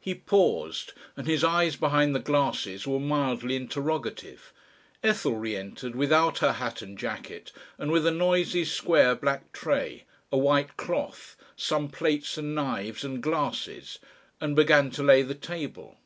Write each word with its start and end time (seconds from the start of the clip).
He 0.00 0.12
paused, 0.16 0.92
and 1.16 1.28
his 1.28 1.44
eyes 1.44 1.76
behind 1.76 2.12
the 2.12 2.18
glasses 2.18 2.84
were 2.84 2.98
mildly 2.98 3.54
interrogative. 3.54 4.52
Ethel 5.04 5.36
re 5.36 5.54
entered 5.54 5.94
without 5.94 6.38
her 6.38 6.54
hat 6.54 6.82
and 6.82 6.98
jacket, 6.98 7.52
and 7.78 7.92
with 7.92 8.04
a 8.04 8.10
noisy 8.10 8.64
square 8.64 9.14
black 9.14 9.52
tray, 9.52 10.02
a 10.32 10.36
white 10.36 10.76
cloth, 10.76 11.36
some 11.54 11.88
plates 11.90 12.36
and 12.36 12.56
knives 12.56 13.04
and 13.04 13.22
glasses, 13.22 14.00
and 14.40 14.56
began 14.56 14.90
to 14.90 15.04
lay 15.04 15.22
the 15.22 15.36
table. 15.36 15.96